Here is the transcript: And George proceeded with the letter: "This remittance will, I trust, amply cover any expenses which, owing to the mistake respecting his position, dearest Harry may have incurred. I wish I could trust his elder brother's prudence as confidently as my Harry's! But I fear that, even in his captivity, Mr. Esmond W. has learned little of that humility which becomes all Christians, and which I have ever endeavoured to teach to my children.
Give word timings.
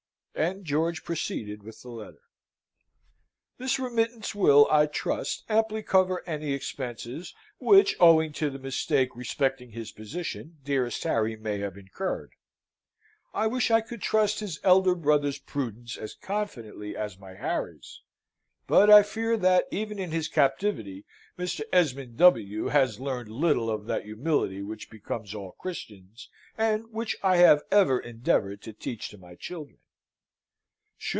And 0.33 0.65
George 0.65 1.03
proceeded 1.03 1.61
with 1.61 1.81
the 1.83 1.89
letter: 1.89 2.21
"This 3.59 3.77
remittance 3.77 4.33
will, 4.33 4.65
I 4.71 4.87
trust, 4.87 5.43
amply 5.49 5.83
cover 5.83 6.23
any 6.25 6.53
expenses 6.53 7.35
which, 7.59 7.95
owing 7.99 8.31
to 8.33 8.49
the 8.49 8.57
mistake 8.57 9.15
respecting 9.15 9.71
his 9.71 9.91
position, 9.91 10.57
dearest 10.63 11.03
Harry 11.03 11.35
may 11.35 11.59
have 11.59 11.77
incurred. 11.77 12.31
I 13.35 13.45
wish 13.45 13.69
I 13.69 13.81
could 13.81 14.01
trust 14.01 14.39
his 14.39 14.59
elder 14.63 14.95
brother's 14.95 15.37
prudence 15.37 15.95
as 15.95 16.15
confidently 16.15 16.97
as 16.97 17.19
my 17.19 17.35
Harry's! 17.35 18.01
But 18.67 18.89
I 18.89 19.03
fear 19.03 19.37
that, 19.37 19.67
even 19.69 19.99
in 19.99 20.09
his 20.09 20.27
captivity, 20.27 21.05
Mr. 21.37 21.61
Esmond 21.73 22.17
W. 22.17 22.69
has 22.69 22.99
learned 23.01 23.29
little 23.29 23.69
of 23.69 23.85
that 23.87 24.05
humility 24.05 24.63
which 24.63 24.89
becomes 24.89 25.35
all 25.35 25.51
Christians, 25.51 26.29
and 26.57 26.89
which 26.91 27.15
I 27.21 27.37
have 27.37 27.61
ever 27.69 27.99
endeavoured 27.99 28.63
to 28.63 28.73
teach 28.73 29.09
to 29.09 29.19
my 29.19 29.35
children. 29.35 29.77